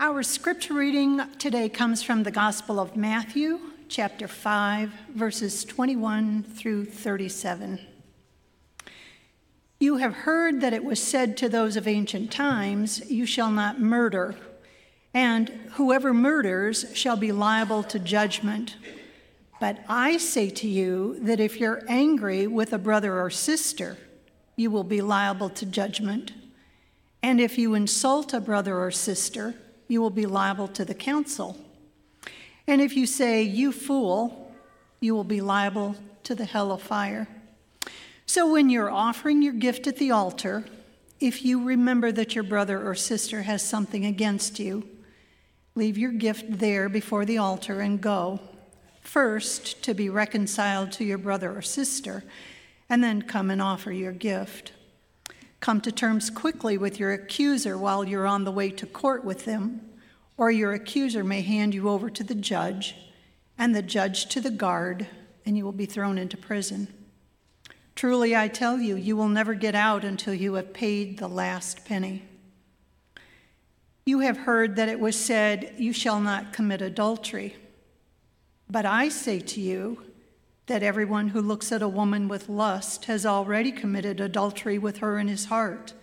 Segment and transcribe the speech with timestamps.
[0.00, 3.58] Our scripture reading today comes from the Gospel of Matthew,
[3.88, 7.80] chapter 5, verses 21 through 37.
[9.80, 13.80] You have heard that it was said to those of ancient times, You shall not
[13.80, 14.36] murder,
[15.12, 18.76] and whoever murders shall be liable to judgment.
[19.58, 23.98] But I say to you that if you're angry with a brother or sister,
[24.54, 26.30] you will be liable to judgment.
[27.20, 29.56] And if you insult a brother or sister,
[29.88, 31.56] you will be liable to the council.
[32.66, 34.54] And if you say, You fool,
[35.00, 37.26] you will be liable to the hell of fire.
[38.26, 40.66] So when you're offering your gift at the altar,
[41.18, 44.86] if you remember that your brother or sister has something against you,
[45.74, 48.38] leave your gift there before the altar and go.
[49.00, 52.22] First, to be reconciled to your brother or sister,
[52.90, 54.72] and then come and offer your gift.
[55.60, 59.44] Come to terms quickly with your accuser while you're on the way to court with
[59.44, 59.80] them,
[60.36, 62.94] or your accuser may hand you over to the judge,
[63.58, 65.08] and the judge to the guard,
[65.44, 66.86] and you will be thrown into prison.
[67.96, 71.84] Truly, I tell you, you will never get out until you have paid the last
[71.84, 72.22] penny.
[74.06, 77.56] You have heard that it was said, You shall not commit adultery.
[78.70, 80.04] But I say to you,
[80.68, 85.18] that everyone who looks at a woman with lust has already committed adultery with her
[85.18, 85.94] in his heart.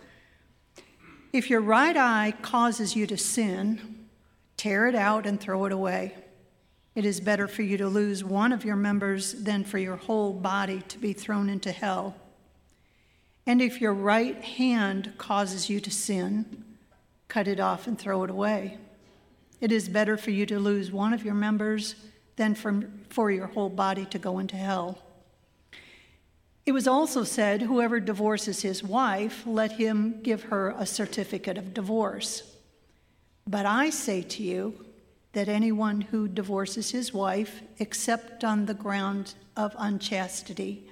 [1.32, 4.06] If your right eye causes you to sin,
[4.56, 6.14] tear it out and throw it away.
[6.94, 10.32] It is better for you to lose one of your members than for your whole
[10.32, 12.16] body to be thrown into hell.
[13.46, 16.64] And if your right hand causes you to sin,
[17.28, 18.78] cut it off and throw it away.
[19.60, 21.94] It is better for you to lose one of your members
[22.36, 24.98] than for, for your whole body to go into hell.
[26.66, 31.72] It was also said, Whoever divorces his wife, let him give her a certificate of
[31.72, 32.54] divorce.
[33.46, 34.84] But I say to you
[35.32, 40.88] that anyone who divorces his wife, except on the ground of unchastity,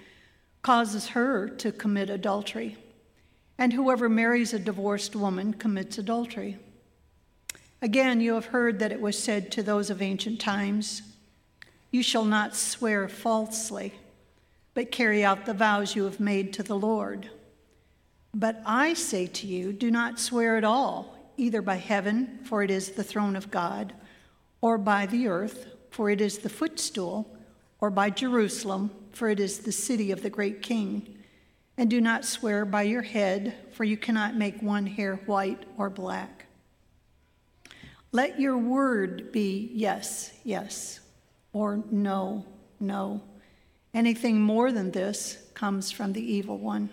[0.62, 2.76] causes her to commit adultery.
[3.58, 6.58] And whoever marries a divorced woman commits adultery.
[7.82, 11.02] Again, you have heard that it was said to those of ancient times,
[11.94, 13.94] you shall not swear falsely,
[14.74, 17.30] but carry out the vows you have made to the Lord.
[18.34, 22.70] But I say to you, do not swear at all, either by heaven, for it
[22.72, 23.92] is the throne of God,
[24.60, 27.32] or by the earth, for it is the footstool,
[27.78, 31.16] or by Jerusalem, for it is the city of the great king.
[31.78, 35.90] And do not swear by your head, for you cannot make one hair white or
[35.90, 36.46] black.
[38.10, 40.98] Let your word be yes, yes
[41.54, 42.44] or no,
[42.78, 43.22] no.
[43.94, 46.90] Anything more than this comes from the evil one.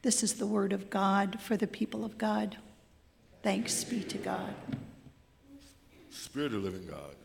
[0.00, 2.56] This is the word of God for the people of God.
[3.42, 4.54] Thanks be to God.
[6.10, 7.16] Spirit of living God,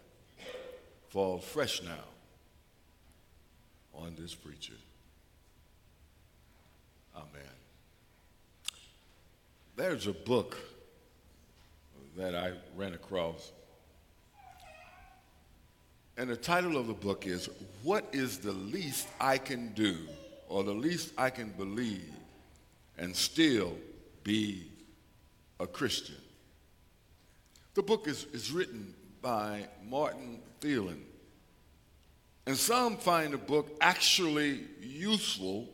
[1.10, 2.06] fall fresh now
[3.94, 4.74] on this preacher.
[7.16, 7.54] Amen.
[9.76, 10.58] There's a book
[12.16, 13.52] that I ran across
[16.18, 17.48] and the title of the book is
[17.84, 19.96] What is the Least I Can Do
[20.50, 22.12] or the Least I Can Believe
[22.98, 23.78] and Still
[24.24, 24.66] Be
[25.60, 26.16] a Christian?
[27.76, 31.02] The book is, is written by Martin Thielen.
[32.48, 35.70] And some find the book actually useful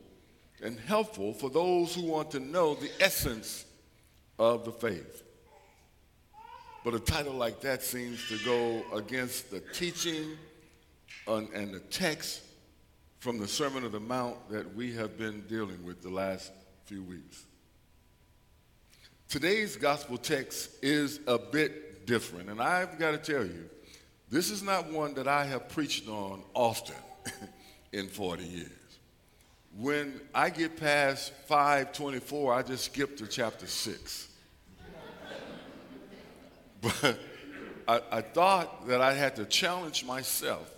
[0.61, 3.63] and helpful for those who want to know the essence
[4.37, 5.23] of the faith.
[6.83, 10.37] But a title like that seems to go against the teaching
[11.27, 12.41] and the text
[13.19, 16.51] from the Sermon of the Mount that we have been dealing with the last
[16.83, 17.45] few weeks.
[19.29, 23.69] Today's gospel text is a bit different, and I've got to tell you,
[24.29, 26.95] this is not one that I have preached on often
[27.93, 28.69] in 40 years.
[29.77, 34.27] When I get past 524, I just skip to chapter 6.
[36.83, 37.17] But
[37.87, 40.69] I, I thought that I had to challenge myself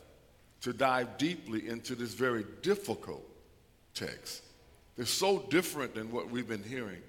[0.61, 3.27] to dive deeply into this very difficult
[3.93, 4.43] text.
[4.95, 7.01] They're so different than what we've been hearing.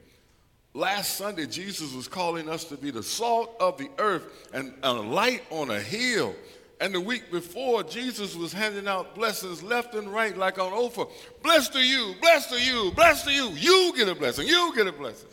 [0.75, 4.93] Last Sunday, Jesus was calling us to be the salt of the earth and a
[4.93, 6.35] light on a hill.
[6.81, 11.11] And the week before, Jesus was handing out blessings left and right, like on Oprah.
[11.43, 13.49] Blessed are you, blessed are you, blessed are you.
[13.53, 15.29] You get a blessing, you get a blessing.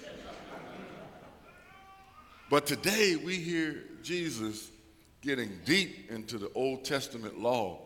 [2.49, 4.69] But today we hear Jesus
[5.21, 7.79] getting deep into the Old Testament law.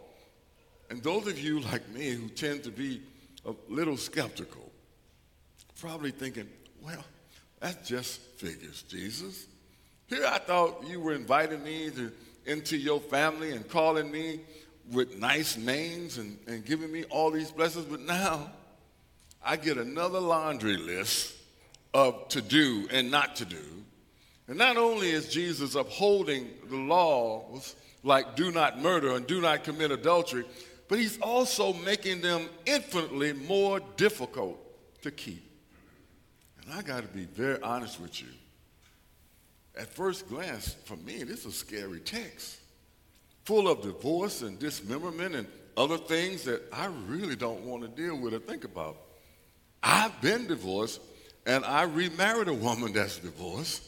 [0.89, 3.01] And those of you like me who tend to be
[3.45, 4.71] a little skeptical,
[5.80, 6.50] probably thinking,
[6.81, 7.04] well,
[7.59, 9.48] that just figures, Jesus.
[10.07, 12.12] Here I thought you were inviting me to,
[12.45, 14.42] into your family and calling me
[14.92, 18.50] with nice names and, and giving me all these blessings, but now
[19.44, 21.36] I get another laundry list
[21.94, 23.63] of to do and not to do.
[24.47, 29.63] And not only is Jesus upholding the laws like do not murder and do not
[29.63, 30.45] commit adultery,
[30.88, 34.57] but he's also making them infinitely more difficult
[35.01, 35.44] to keep.
[36.61, 38.29] And I got to be very honest with you.
[39.77, 42.57] At first glance, for me, this is a scary text,
[43.43, 48.17] full of divorce and dismemberment and other things that I really don't want to deal
[48.17, 48.97] with or think about.
[49.83, 51.00] I've been divorced,
[51.45, 53.83] and I remarried a woman that's divorced.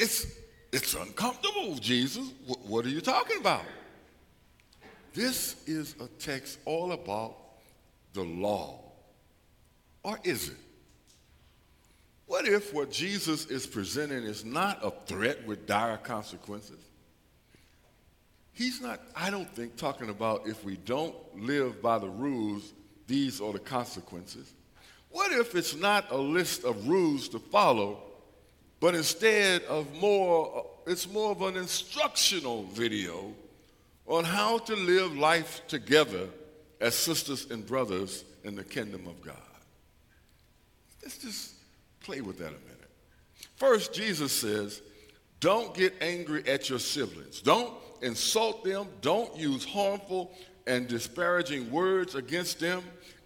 [0.00, 0.26] It's,
[0.72, 2.30] it's uncomfortable, Jesus.
[2.48, 3.64] W- what are you talking about?
[5.12, 7.36] This is a text all about
[8.14, 8.80] the law.
[10.02, 10.56] Or is it?
[12.24, 16.78] What if what Jesus is presenting is not a threat with dire consequences?
[18.54, 22.72] He's not, I don't think, talking about if we don't live by the rules,
[23.06, 24.54] these are the consequences.
[25.10, 28.09] What if it's not a list of rules to follow,
[28.80, 33.32] but instead of more, it's more of an instructional video
[34.06, 36.28] on how to live life together
[36.80, 39.36] as sisters and brothers in the kingdom of God?
[41.02, 41.52] Let's just
[42.00, 42.90] play with that a minute.
[43.56, 44.80] First, Jesus says,
[45.38, 47.40] don't get angry at your siblings.
[47.40, 47.72] Don't
[48.02, 48.88] insult them.
[49.00, 50.32] Don't use harmful
[50.66, 52.82] and disparaging words against them.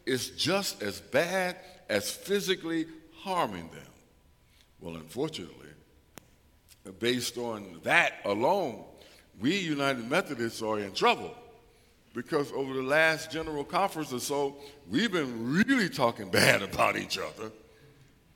[0.07, 1.57] It's just as bad
[1.89, 2.87] as physically
[3.17, 3.94] harming them.
[4.85, 5.71] Well, unfortunately,
[6.99, 8.85] based on that alone,
[9.41, 11.35] we United Methodists are in trouble
[12.13, 14.57] because over the last general conference or so,
[14.91, 17.51] we've been really talking bad about each other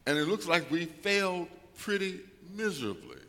[0.06, 2.20] and it looks like we failed pretty
[2.56, 3.20] miserably.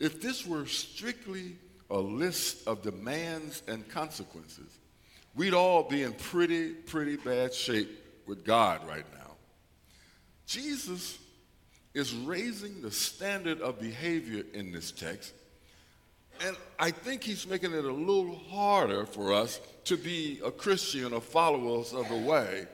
[0.00, 1.54] If this were strictly
[1.90, 4.78] a list of demands and consequences,
[5.36, 7.88] we'd all be in pretty, pretty bad shape
[8.26, 9.36] with God right now.
[10.44, 11.18] Jesus
[11.94, 15.32] is raising the standard of behavior in this text,
[16.44, 21.12] and I think he's making it a little harder for us to be a Christian
[21.12, 22.66] or followers of the way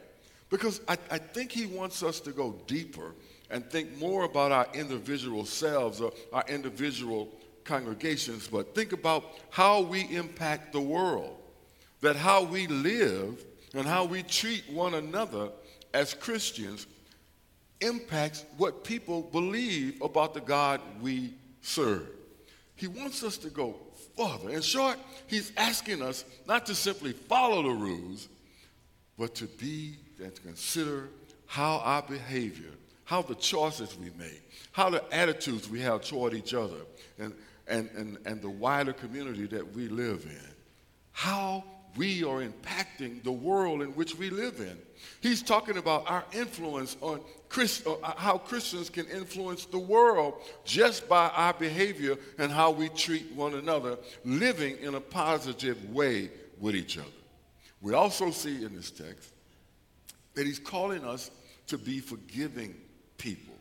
[0.51, 3.15] because I, I think he wants us to go deeper
[3.51, 7.29] and think more about our individual selves or our individual
[7.65, 11.37] congregations, but think about how we impact the world,
[12.01, 13.45] that how we live
[13.75, 15.51] and how we treat one another
[15.95, 16.87] as Christians
[17.81, 22.09] impacts what people believe about the God we serve.
[22.77, 23.77] He wants us to go
[24.17, 24.51] further.
[24.51, 28.29] In short, he's asking us not to simply follow the rules,
[29.19, 31.09] but to be and to consider
[31.47, 32.71] how our behavior,
[33.05, 34.43] how the choices we make,
[34.73, 36.81] how the attitudes we have toward each other,
[37.19, 37.35] and,
[37.67, 40.55] and, and, and the wider community that we live in,
[41.13, 41.65] how
[41.97, 44.79] we are impacting the world in which we live in.
[45.21, 50.35] He's talking about our influence on Christ, uh, how Christians can influence the world
[50.65, 56.31] just by our behavior and how we treat one another, living in a positive way
[56.59, 57.09] with each other.
[57.81, 59.31] We also see in this text
[60.35, 61.31] that he's calling us
[61.69, 62.75] to be forgiving
[63.19, 63.55] people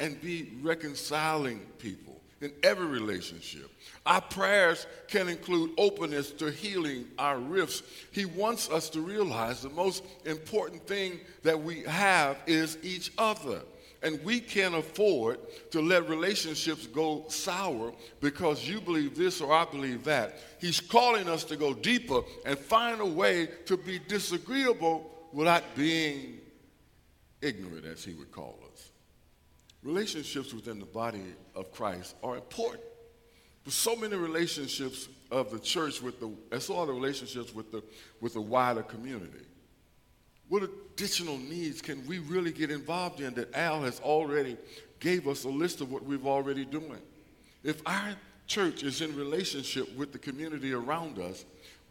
[0.00, 3.70] and be reconciling people in every relationship.
[4.06, 7.82] Our prayers can include openness to healing our rifts.
[8.12, 13.60] He wants us to realize the most important thing that we have is each other.
[14.02, 15.38] And we can't afford
[15.72, 20.38] to let relationships go sour because you believe this or I believe that.
[20.58, 26.38] He's calling us to go deeper and find a way to be disagreeable without being
[27.42, 28.90] ignorant, as he would call us.
[29.82, 31.22] Relationships within the body
[31.54, 32.82] of Christ are important.
[33.64, 37.82] But so many relationships of the church with the, as all the relationships with the,
[38.20, 39.44] with the wider community.
[40.48, 44.56] What additional needs can we really get involved in that Al has already
[44.98, 47.00] gave us a list of what we've already doing?
[47.62, 51.44] If our church is in relationship with the community around us,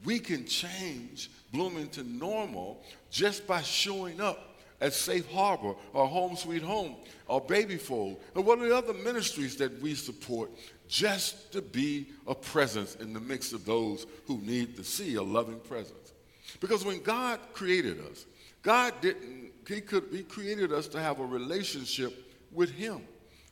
[0.04, 4.49] we can change Bloomington normal just by showing up
[4.82, 6.96] at Safe Harbor or Home Sweet Home
[7.28, 10.52] or Baby Fold and what are the other ministries that we support
[10.88, 15.24] just to be a presence in the mix of those who need to see a
[15.24, 16.14] loving presence.
[16.60, 18.26] Because when God created us,
[18.64, 23.02] God didn't, he, could, he created us to have a relationship with Him.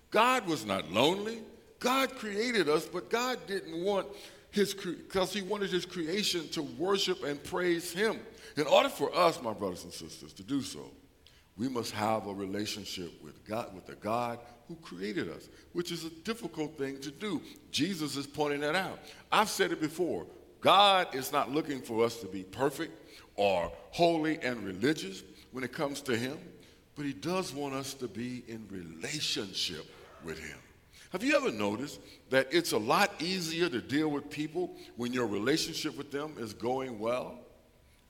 [0.10, 1.40] God was not lonely.
[1.80, 4.08] God created us, but God didn't want
[4.50, 8.18] his because he wanted his creation to worship and praise him.
[8.56, 10.90] In order for us, my brothers and sisters, to do so,
[11.58, 16.06] We must have a relationship with God, with the God who created us, which is
[16.06, 17.42] a difficult thing to do.
[17.72, 19.00] Jesus is pointing that out.
[19.32, 20.26] I've said it before.
[20.62, 22.92] God is not looking for us to be perfect
[23.36, 26.38] or holy and religious when it comes to Him,
[26.96, 29.86] but He does want us to be in relationship
[30.24, 30.58] with Him.
[31.12, 32.00] Have you ever noticed
[32.30, 36.54] that it's a lot easier to deal with people when your relationship with them is
[36.54, 37.40] going well?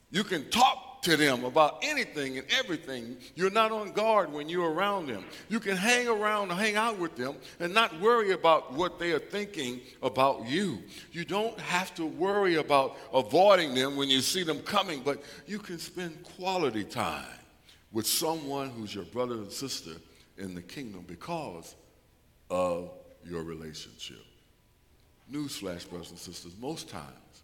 [0.10, 3.18] You can talk to them about anything and everything.
[3.36, 5.24] You're not on guard when you're around them.
[5.50, 9.20] You can hang around, hang out with them, and not worry about what they are
[9.20, 10.82] thinking about you.
[11.12, 15.60] You don't have to worry about avoiding them when you see them coming, but you
[15.60, 17.26] can spend quality time
[17.92, 19.92] with someone who's your brother and sister
[20.38, 21.76] in the kingdom because
[22.50, 22.92] of
[23.24, 24.24] your relationship.
[25.32, 27.44] Newsflash, brothers and sisters, most times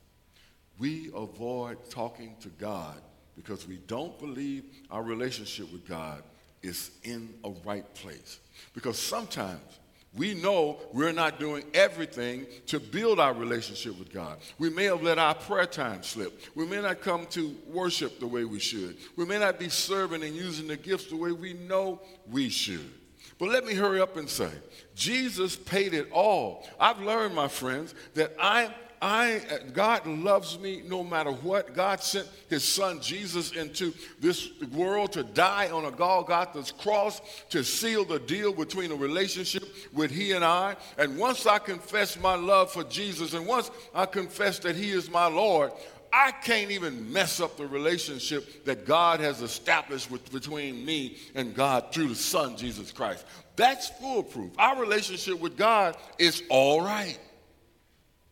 [0.79, 3.01] we avoid talking to God
[3.35, 6.23] because we don't believe our relationship with God
[6.61, 8.39] is in a right place.
[8.73, 9.79] Because sometimes
[10.15, 14.37] we know we're not doing everything to build our relationship with God.
[14.59, 16.39] We may have let our prayer time slip.
[16.55, 18.97] We may not come to worship the way we should.
[19.15, 21.99] We may not be serving and using the gifts the way we know
[22.31, 22.91] we should.
[23.39, 24.51] But let me hurry up and say,
[24.95, 26.67] Jesus paid it all.
[26.79, 28.71] I've learned, my friends, that I
[29.03, 29.41] I,
[29.73, 31.75] God loves me no matter what.
[31.75, 37.19] God sent his son Jesus into this world to die on a Golgotha's cross
[37.49, 40.77] to seal the deal between a relationship with he and I.
[40.97, 45.11] And once I confess my love for Jesus and once I confess that he is
[45.11, 45.73] my Lord,
[46.13, 51.53] I can't even mess up the relationship that God has established with, between me and
[51.53, 53.25] God through the Son, Jesus Christ.
[53.57, 54.51] That's foolproof.
[54.57, 57.19] Our relationship with God is all right.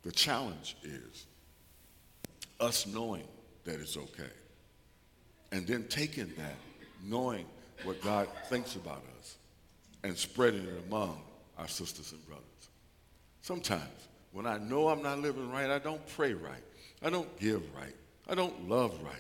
[0.04, 1.26] The challenge is
[2.60, 3.28] us knowing
[3.66, 4.30] that it's okay
[5.52, 6.56] and then taking that,
[7.04, 7.46] knowing
[7.84, 9.38] what God thinks about us,
[10.04, 11.22] and spreading it among
[11.58, 12.46] our sisters and brothers.
[13.42, 16.64] Sometimes when I know I'm not living right, I don't pray right,
[17.04, 17.96] I don't give right,
[18.30, 19.16] I don't love right.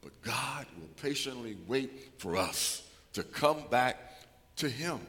[0.00, 3.96] But God will patiently wait for us to come back
[4.56, 5.00] to Him.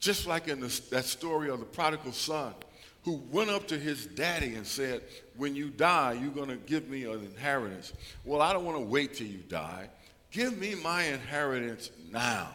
[0.00, 2.54] Just like in that story of the prodigal son
[3.04, 5.02] who went up to his daddy and said,
[5.36, 7.92] When you die, you're going to give me an inheritance.
[8.24, 9.88] Well, I don't want to wait till you die.
[10.30, 12.48] Give me my inheritance now.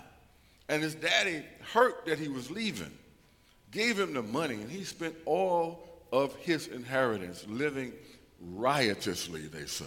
[0.69, 2.91] And his daddy, hurt that he was leaving,
[3.71, 7.91] gave him the money, and he spent all of his inheritance living
[8.39, 9.85] riotously, they say,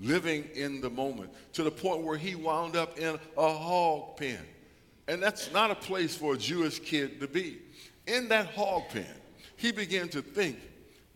[0.00, 4.40] living in the moment, to the point where he wound up in a hog pen.
[5.08, 7.58] And that's not a place for a Jewish kid to be.
[8.06, 9.06] In that hog pen,
[9.62, 10.58] he began to think,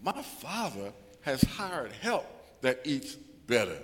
[0.01, 2.25] my father has hired help
[2.61, 3.15] that eats
[3.49, 3.77] better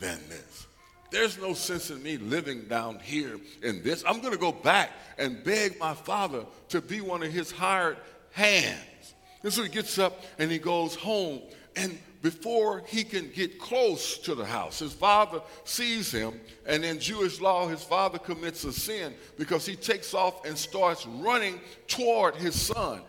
[0.00, 0.66] than this.
[1.12, 4.02] There's no sense in me living down here in this.
[4.04, 7.96] I'm going to go back and beg my father to be one of his hired
[8.32, 9.14] hands.
[9.44, 11.40] And so he gets up and he goes home.
[11.76, 16.40] And before he can get close to the house, his father sees him.
[16.66, 21.06] And in Jewish law, his father commits a sin because he takes off and starts
[21.06, 23.02] running toward his son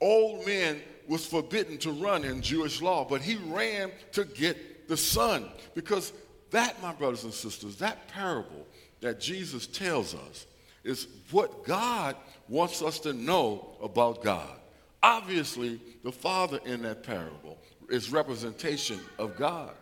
[0.00, 4.96] old men was forbidden to run in Jewish law, but he ran to get the
[4.96, 5.48] son.
[5.74, 6.12] Because
[6.50, 8.66] that, my brothers and sisters, that parable
[9.00, 10.46] that Jesus tells us
[10.84, 12.16] is what God
[12.48, 14.58] wants us to know about God.
[15.02, 19.72] Obviously, the father in that parable is representation of God.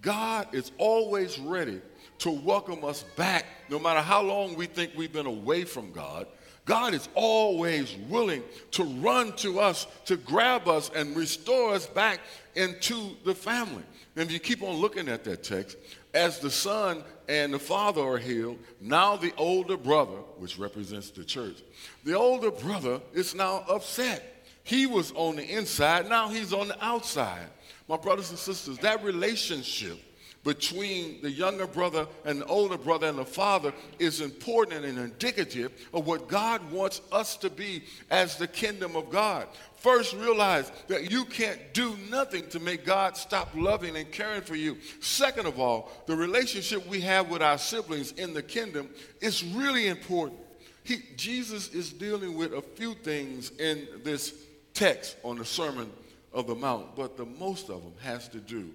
[0.00, 1.80] God is always ready
[2.18, 6.26] to welcome us back, no matter how long we think we've been away from God.
[6.64, 8.42] God is always willing
[8.72, 12.20] to run to us, to grab us, and restore us back
[12.54, 13.82] into the family.
[14.16, 15.76] And if you keep on looking at that text,
[16.14, 21.24] as the son and the father are healed, now the older brother, which represents the
[21.24, 21.62] church,
[22.04, 24.46] the older brother is now upset.
[24.62, 27.48] He was on the inside, now he's on the outside.
[27.88, 29.98] My brothers and sisters, that relationship
[30.44, 35.72] between the younger brother and the older brother and the father is important and indicative
[35.92, 39.48] of what God wants us to be as the kingdom of God.
[39.76, 44.54] First, realize that you can't do nothing to make God stop loving and caring for
[44.54, 44.78] you.
[45.00, 48.88] Second of all, the relationship we have with our siblings in the kingdom
[49.20, 50.40] is really important.
[50.84, 54.34] He, Jesus is dealing with a few things in this
[54.74, 55.90] text on the Sermon
[56.34, 58.70] of the Mount, but the most of them has to do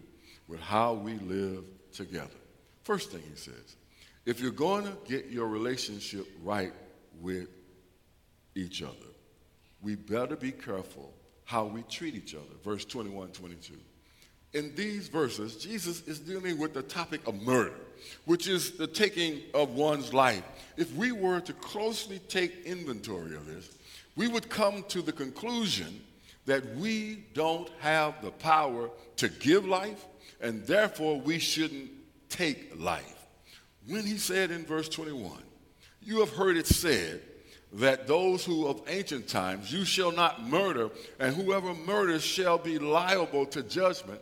[0.50, 1.64] with how we live
[1.94, 2.28] together.
[2.84, 3.78] First thing he says,
[4.26, 6.74] if you're going to get your relationship right
[7.22, 7.48] with
[8.56, 8.94] each other,
[9.82, 11.14] we better be careful
[11.46, 12.44] how we treat each other.
[12.64, 13.74] Verse 21 22.
[14.54, 17.76] in these verses, Jesus is dealing with the topic of murder,
[18.26, 20.44] which is the taking of one's life.
[20.78, 23.78] If we were to closely take inventory of this,
[24.16, 26.02] we would come to the conclusion
[26.46, 30.06] that we don't have the power to give life,
[30.42, 31.92] and therefore we shouldn't
[32.30, 33.28] take life.
[33.88, 35.32] When he said in verse 21,
[36.02, 37.22] You have heard it said
[37.74, 42.80] that those who of ancient times, you shall not murder, and whoever murders shall be
[42.80, 44.22] liable to judgment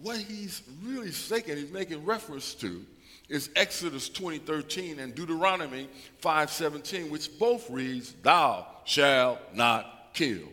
[0.00, 2.84] what he's really saying, he's making reference to,
[3.28, 5.88] is Exodus 20:13 and Deuteronomy
[6.20, 10.48] 5:17, which both reads, "Thou shalt not kill."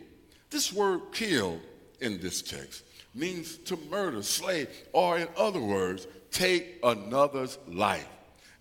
[0.50, 1.60] This word "kill"
[2.00, 2.82] in this text
[3.14, 8.08] means to murder, slay, or in other words, take another's life.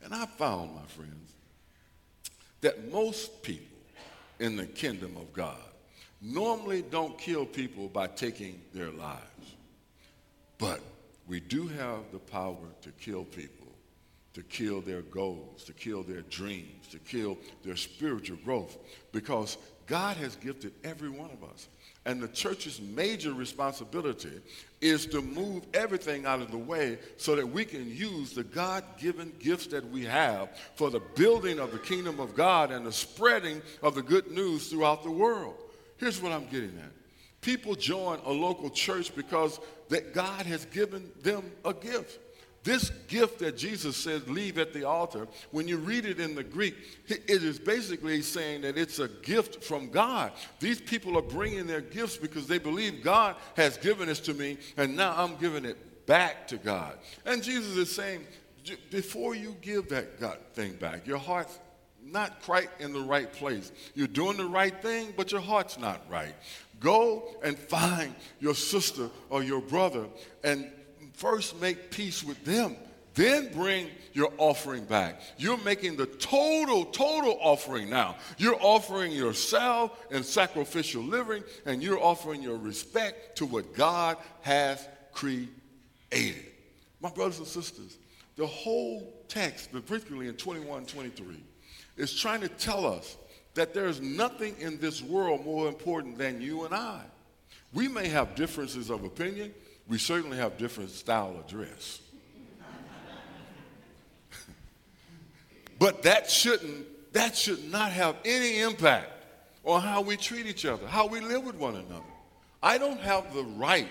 [0.03, 1.33] And I found, my friends,
[2.61, 3.77] that most people
[4.39, 5.57] in the kingdom of God
[6.21, 9.21] normally don't kill people by taking their lives.
[10.57, 10.81] But
[11.27, 13.67] we do have the power to kill people,
[14.33, 18.77] to kill their goals, to kill their dreams, to kill their spiritual growth,
[19.11, 19.57] because
[19.87, 21.67] God has gifted every one of us.
[22.05, 24.41] And the church's major responsibility
[24.81, 28.83] is to move everything out of the way so that we can use the God
[28.97, 32.91] given gifts that we have for the building of the kingdom of God and the
[32.91, 35.55] spreading of the good news throughout the world.
[35.97, 36.91] Here's what I'm getting at
[37.39, 42.19] people join a local church because that God has given them a gift.
[42.63, 46.43] This gift that Jesus says, leave at the altar, when you read it in the
[46.43, 46.75] Greek,
[47.07, 50.31] it is basically saying that it's a gift from God.
[50.59, 54.57] These people are bringing their gifts because they believe God has given this to me,
[54.77, 56.97] and now I'm giving it back to God.
[57.25, 58.25] And Jesus is saying,
[58.89, 61.59] before you give that God thing back, your heart's
[62.01, 63.73] not quite in the right place.
[63.93, 66.35] You're doing the right thing, but your heart's not right.
[66.79, 70.05] Go and find your sister or your brother
[70.43, 70.69] and
[71.13, 72.75] first make peace with them.
[73.15, 75.21] Then bring your offering back.
[75.37, 78.15] You're making the total, total offering now.
[78.37, 84.87] You're offering yourself and sacrificial living, and you're offering your respect to what God has
[85.11, 85.49] created.
[87.01, 87.97] My brothers and sisters,
[88.35, 91.43] the whole text, particularly in 21 23,
[91.97, 93.17] is trying to tell us
[93.53, 97.01] that there's nothing in this world more important than you and I.
[97.73, 99.53] We may have differences of opinion,
[99.87, 101.99] we certainly have different style of dress.
[105.79, 109.09] but that shouldn't that should not have any impact
[109.63, 112.03] on how we treat each other, how we live with one another.
[112.61, 113.87] I don't have the right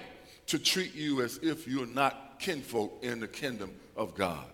[0.46, 4.44] to treat you as if you're not kinfolk in the kingdom of God.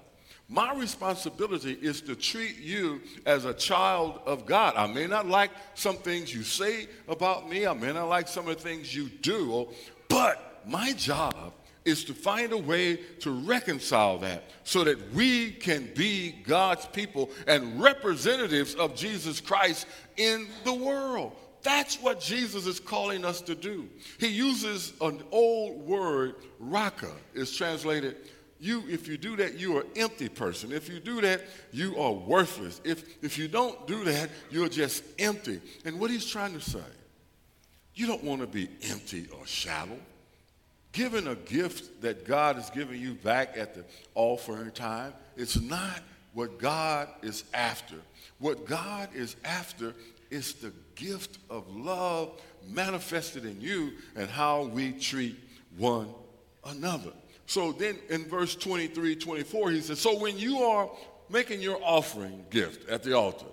[0.51, 4.75] My responsibility is to treat you as a child of God.
[4.77, 8.49] I may not like some things you say about me, I may not like some
[8.49, 9.69] of the things you do,
[10.09, 11.53] but my job
[11.85, 17.31] is to find a way to reconcile that so that we can be God's people
[17.47, 21.35] and representatives of Jesus Christ in the world.
[21.63, 23.89] That's what Jesus is calling us to do.
[24.21, 28.17] He uses an old word, raka, is translated
[28.61, 32.81] you if you do that you're empty person if you do that you are worthless
[32.83, 36.83] if if you don't do that you're just empty and what he's trying to say
[37.95, 39.99] you don't want to be empty or shallow
[40.93, 46.03] giving a gift that god has given you back at the offering time it's not
[46.35, 47.97] what god is after.
[48.39, 49.95] What god is after
[50.31, 55.37] is the gift of love manifested in you and how we treat
[55.77, 56.09] one
[56.65, 57.13] another.
[57.47, 60.91] So then in verse 23, 24, he says, So when you are
[61.31, 63.47] making your offering gift at the altar,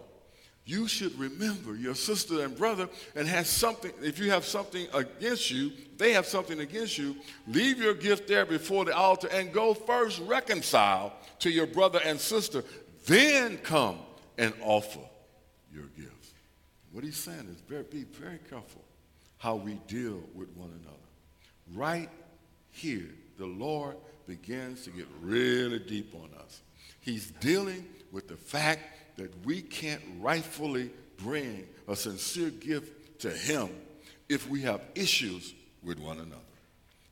[0.66, 5.52] you should remember your sister and brother and has something, if you have something against
[5.52, 7.16] you, they have something against you,
[7.48, 12.20] leave your gift there before the altar and go first reconcile to your brother and
[12.20, 12.64] sister.
[13.06, 14.00] Then come
[14.40, 15.00] and offer
[15.72, 16.34] your gift.
[16.92, 18.82] What he's saying is very, be very careful
[19.38, 20.98] how we deal with one another.
[21.76, 22.10] Right
[22.72, 26.62] here the Lord begins to get really deep on us.
[27.02, 33.70] He's dealing with the fact that we can't rightfully bring a sincere gift to Him
[34.30, 36.42] if we have issues with one another.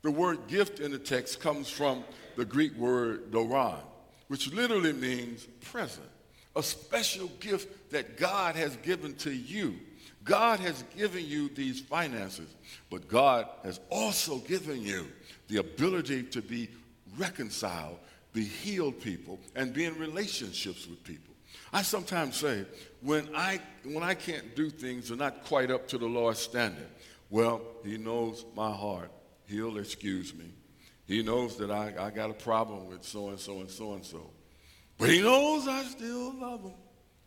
[0.02, 2.04] The word gift in the text comes from
[2.36, 3.80] the Greek word doron,
[4.28, 6.10] which literally means present,
[6.56, 9.76] a special gift that God has given to you.
[10.24, 12.54] God has given you these finances,
[12.90, 15.06] but God has also given you
[15.48, 16.70] the ability to be
[17.18, 17.98] reconciled,
[18.34, 21.33] be healed people, and be in relationships with people.
[21.74, 22.66] I sometimes say,
[23.02, 26.88] when I, when I can't do things are not quite up to the Lord's standard,
[27.30, 29.12] well, He knows my heart.
[29.48, 30.52] He'll excuse me.
[31.06, 34.06] He knows that I, I got a problem with so and so and so and
[34.06, 34.30] so.
[34.98, 36.74] But he knows I still love him.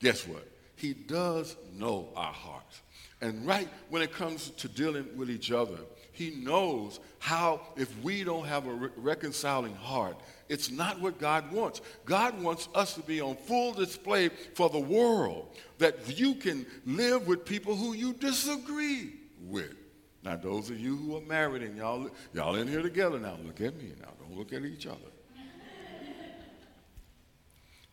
[0.01, 0.49] Guess what?
[0.77, 2.81] He does know our hearts.
[3.21, 5.79] And right when it comes to dealing with each other,
[6.13, 10.17] he knows how, if we don't have a re- reconciling heart,
[10.49, 11.81] it's not what God wants.
[12.05, 17.27] God wants us to be on full display for the world, that you can live
[17.27, 19.75] with people who you disagree with.
[20.23, 23.61] Now, those of you who are married and y'all, y'all in here together now, look
[23.61, 24.09] at me now.
[24.21, 24.99] Don't look at each other.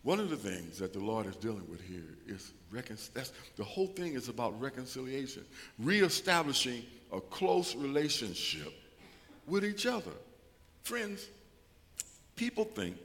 [0.03, 3.63] One of the things that the Lord is dealing with here is recon- that's, the
[3.63, 5.45] whole thing is about reconciliation,
[5.79, 8.73] reestablishing a close relationship
[9.47, 10.11] with each other.
[10.83, 11.29] Friends,
[12.35, 12.97] people think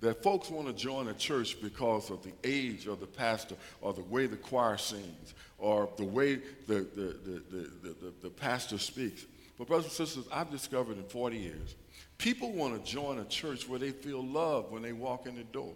[0.00, 3.92] that folks want to join a church because of the age of the pastor or
[3.94, 6.36] the way the choir sings or the way
[6.66, 9.24] the, the, the, the, the pastor speaks.
[9.58, 11.76] But, brothers and sisters, I've discovered in 40 years,
[12.18, 15.44] people want to join a church where they feel loved when they walk in the
[15.44, 15.72] door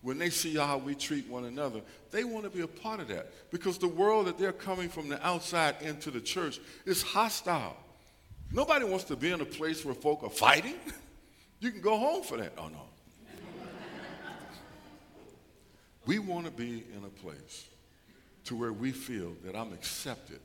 [0.00, 3.08] when they see how we treat one another, they want to be a part of
[3.08, 7.76] that because the world that they're coming from the outside into the church is hostile.
[8.52, 10.76] Nobody wants to be in a place where folk are fighting.
[11.60, 12.52] You can go home for that.
[12.56, 12.82] Oh, no.
[16.06, 17.68] we want to be in a place
[18.44, 20.40] to where we feel that I'm accepted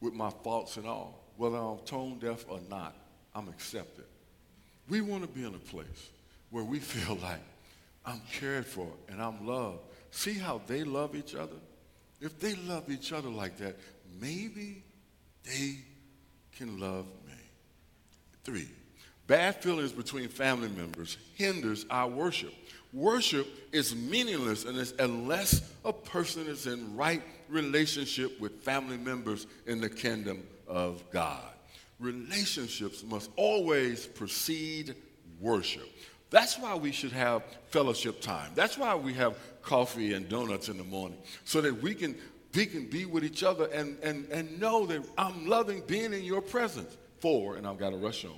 [0.00, 1.20] with my faults and all.
[1.36, 2.94] Whether I'm tone deaf or not,
[3.34, 4.04] I'm accepted.
[4.88, 6.10] We want to be in a place
[6.50, 7.40] where we feel like
[8.04, 9.78] I'm cared for and I'm loved.
[10.10, 11.56] See how they love each other?
[12.20, 13.76] If they love each other like that,
[14.20, 14.84] maybe
[15.44, 15.78] they
[16.56, 17.34] can love me.
[18.44, 18.68] Three,
[19.26, 22.52] bad feelings between family members hinders our worship.
[22.92, 29.88] Worship is meaningless unless a person is in right relationship with family members in the
[29.88, 31.48] kingdom of God.
[32.00, 34.94] Relationships must always precede
[35.40, 35.88] worship.
[36.30, 38.52] That's why we should have fellowship time.
[38.54, 42.16] That's why we have coffee and donuts in the morning, so that we can,
[42.54, 46.24] we can be with each other and, and, and know that I'm loving being in
[46.24, 46.96] your presence.
[47.20, 48.32] Four, and I've got to rush on.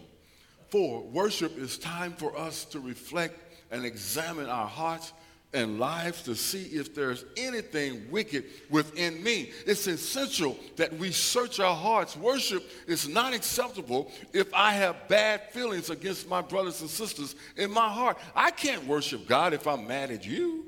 [0.74, 3.38] Four, worship is time for us to reflect
[3.70, 5.12] and examine our hearts
[5.52, 9.52] and lives to see if there's anything wicked within me.
[9.68, 12.16] It's essential that we search our hearts.
[12.16, 17.70] Worship is not acceptable if I have bad feelings against my brothers and sisters in
[17.70, 18.18] my heart.
[18.34, 20.64] I can't worship God if I'm mad at you.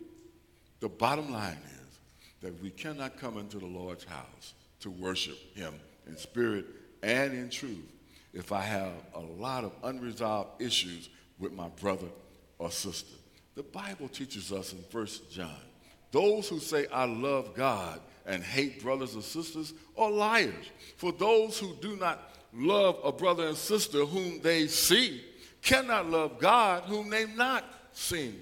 [0.78, 1.98] The bottom line is
[2.42, 5.74] that we cannot come into the Lord's house to worship Him
[6.06, 6.64] in spirit
[7.02, 7.95] and in truth
[8.36, 12.06] if I have a lot of unresolved issues with my brother
[12.58, 13.14] or sister.
[13.54, 15.56] The Bible teaches us in 1 John
[16.12, 20.70] those who say, I love God and hate brothers and sisters are liars.
[20.96, 25.22] For those who do not love a brother and sister whom they see
[25.62, 28.40] cannot love God whom they've not seen.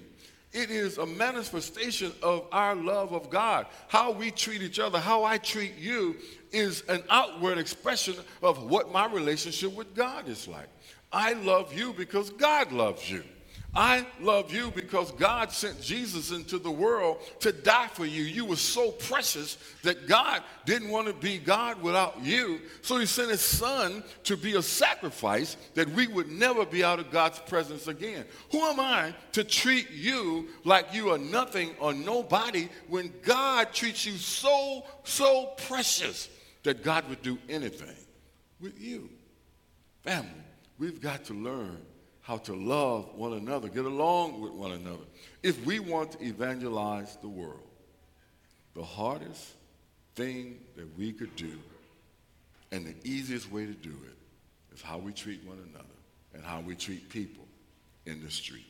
[0.55, 3.65] It is a manifestation of our love of God.
[3.89, 6.15] How we treat each other, how I treat you,
[6.53, 10.69] is an outward expression of what my relationship with God is like.
[11.11, 13.25] I love you because God loves you.
[13.75, 18.23] I love you because God sent Jesus into the world to die for you.
[18.23, 22.61] You were so precious that God didn't want to be God without you.
[22.81, 26.99] So he sent his son to be a sacrifice that we would never be out
[26.99, 28.23] of God's presence again.
[28.51, 34.05] Who am I to treat you like you are nothing or nobody when God treats
[34.05, 36.29] you so, so precious
[36.63, 37.97] that God would do anything
[38.61, 39.09] with you?
[40.03, 40.29] Family,
[40.79, 41.81] we've got to learn
[42.25, 45.05] how to love one another, get along with one another.
[45.43, 47.61] If we want to evangelize the world,
[48.73, 49.51] the hardest
[50.15, 51.51] thing that we could do
[52.71, 55.85] and the easiest way to do it is how we treat one another
[56.33, 57.45] and how we treat people
[58.07, 58.65] in the street.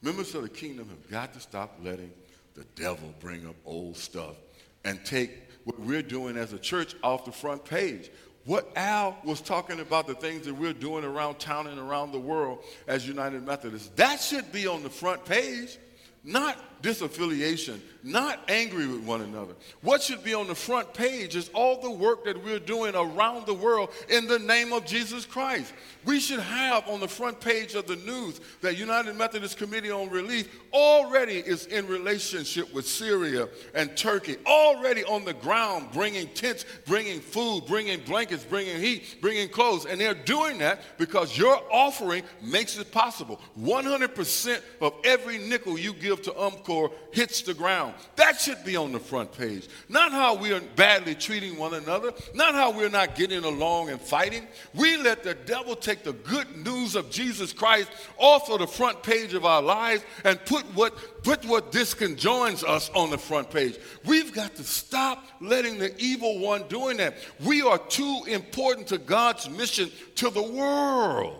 [0.00, 2.12] Members of the kingdom have got to stop letting
[2.54, 4.36] the devil bring up old stuff
[4.84, 5.32] and take
[5.64, 8.12] what we're doing as a church off the front page.
[8.44, 12.20] What Al was talking about, the things that we're doing around town and around the
[12.20, 15.78] world as United Methodists, that should be on the front page,
[16.22, 19.54] not disaffiliation, not angry with one another.
[19.80, 23.46] What should be on the front page is all the work that we're doing around
[23.46, 25.72] the world in the name of Jesus Christ.
[26.04, 30.10] We should have on the front page of the news that United Methodist Committee on
[30.10, 36.66] Relief already is in relationship with Syria and Turkey, already on the ground bringing tents,
[36.84, 39.86] bringing food, bringing blankets, bringing heat, bringing clothes.
[39.86, 43.40] And they're doing that because your offering makes it possible.
[43.58, 47.94] 100% of every nickel you give to UMCOR encore hits the ground.
[48.16, 49.68] That should be on the front page.
[49.88, 54.00] Not how we are badly treating one another, not how we're not getting along and
[54.00, 54.46] fighting.
[54.74, 59.02] We let the devil take the good news of Jesus Christ off of the front
[59.02, 63.78] page of our lives and put what, put what disconjoins us on the front page.
[64.04, 67.16] We've got to stop letting the evil one doing that.
[67.44, 71.36] We are too important to God's mission to the world.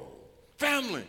[0.58, 1.04] Family.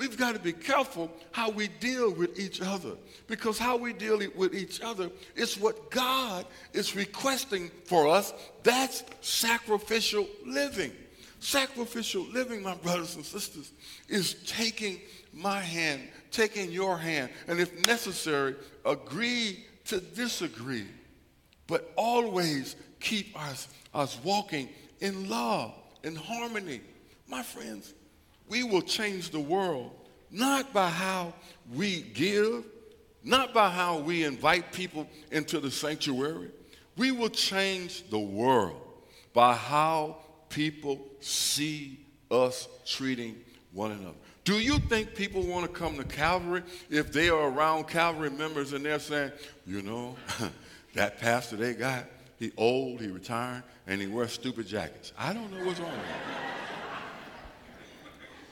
[0.00, 2.92] We've got to be careful how we deal with each other
[3.26, 8.32] because how we deal with each other is what God is requesting for us.
[8.62, 10.92] That's sacrificial living.
[11.40, 13.72] Sacrificial living, my brothers and sisters,
[14.08, 15.02] is taking
[15.34, 18.54] my hand, taking your hand, and if necessary,
[18.86, 20.86] agree to disagree,
[21.66, 26.80] but always keep us, us walking in love, in harmony.
[27.28, 27.92] My friends,
[28.50, 29.92] we will change the world
[30.30, 31.32] not by how
[31.74, 32.64] we give,
[33.24, 36.50] not by how we invite people into the sanctuary.
[36.96, 38.80] We will change the world
[39.32, 43.36] by how people see us treating
[43.72, 44.16] one another.
[44.44, 48.72] Do you think people want to come to Calvary if they are around Calvary members
[48.72, 49.32] and they're saying,
[49.66, 50.16] you know,
[50.94, 52.06] that pastor they got,
[52.38, 55.12] he old, he retired, and he wears stupid jackets.
[55.18, 56.49] I don't know what's wrong with him.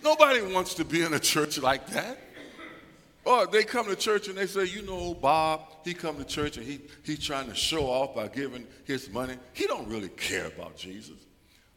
[0.08, 2.18] Nobody wants to be in a church like that.
[3.26, 6.56] Or they come to church and they say, you know, Bob, he come to church
[6.56, 9.34] and he, he's trying to show off by giving his money.
[9.52, 11.18] He don't really care about Jesus.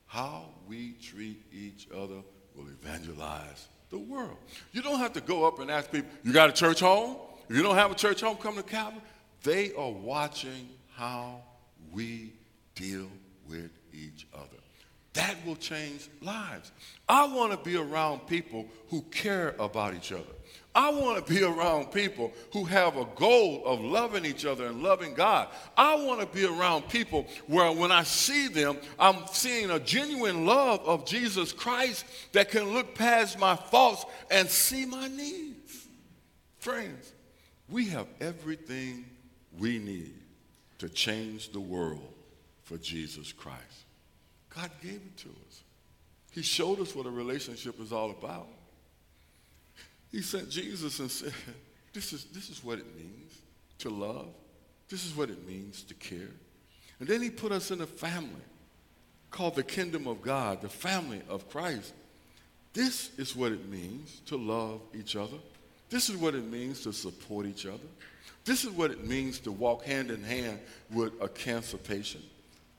[0.05, 2.23] How we treat each other
[2.55, 4.37] will evangelize the world.
[4.71, 7.17] You don't have to go up and ask people, you got a church home?
[7.49, 9.01] If you don't have a church home, come to Calvary.
[9.43, 11.41] They are watching how
[11.91, 12.31] we
[12.75, 13.09] deal
[13.49, 14.60] with each other.
[15.13, 16.71] That will change lives.
[17.07, 20.23] I want to be around people who care about each other.
[20.73, 24.81] I want to be around people who have a goal of loving each other and
[24.81, 25.49] loving God.
[25.75, 30.45] I want to be around people where when I see them, I'm seeing a genuine
[30.45, 35.87] love of Jesus Christ that can look past my faults and see my needs.
[36.59, 37.13] Friends,
[37.69, 39.05] we have everything
[39.57, 40.13] we need
[40.77, 42.13] to change the world
[42.63, 43.85] for Jesus Christ.
[44.55, 45.63] God gave it to us.
[46.31, 48.47] He showed us what a relationship is all about.
[50.11, 51.33] He sent Jesus and said,
[51.93, 53.33] this is, this is what it means
[53.79, 54.27] to love.
[54.89, 56.31] This is what it means to care.
[56.99, 58.29] And then he put us in a family
[59.29, 61.93] called the kingdom of God, the family of Christ.
[62.73, 65.37] This is what it means to love each other.
[65.89, 67.79] This is what it means to support each other.
[68.45, 70.59] This is what it means to walk hand in hand
[70.91, 72.23] with a cancer patient.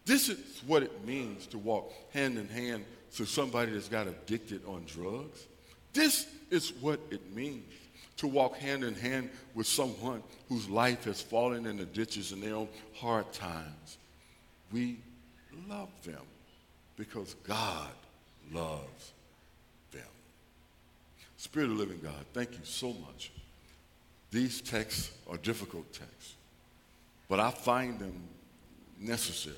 [0.04, 2.84] This is what it means to walk hand in hand
[3.16, 5.46] to somebody that's got addicted on drugs.
[5.92, 7.64] This is what it means
[8.16, 12.40] to walk hand in hand with someone whose life has fallen in the ditches in
[12.40, 13.98] their own hard times.
[14.72, 14.98] We
[15.68, 16.22] love them
[16.96, 17.90] because God
[18.52, 19.12] loves
[19.92, 20.02] them.
[21.36, 23.30] Spirit of living God, thank you so much.
[24.30, 26.34] These texts are difficult texts,
[27.28, 28.14] but I find them
[28.98, 29.56] necessary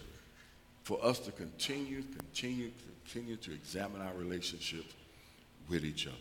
[0.85, 2.70] for us to continue, continue,
[3.05, 4.92] continue to examine our relationships
[5.68, 6.16] with each other.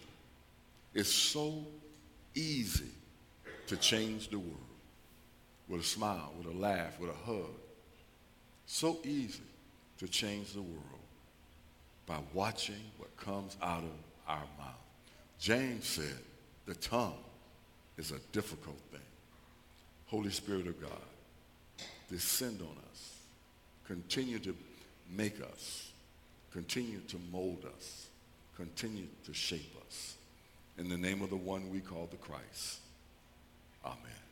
[0.93, 1.65] It's so
[2.33, 2.89] easy
[3.67, 4.57] to change the world
[5.67, 7.49] with a smile, with a laugh, with a hug.
[8.65, 9.43] So easy
[9.99, 10.79] to change the world
[12.05, 13.91] by watching what comes out of
[14.27, 14.75] our mouth.
[15.39, 16.19] James said,
[16.65, 17.17] the tongue
[17.97, 19.01] is a difficult thing.
[20.05, 20.91] Holy Spirit of God,
[22.09, 23.12] descend on us
[23.87, 24.55] continue to
[25.15, 25.91] make us,
[26.51, 28.07] continue to mold us,
[28.55, 30.15] continue to shape us.
[30.77, 32.79] In the name of the one we call the Christ.
[33.85, 34.22] Amen.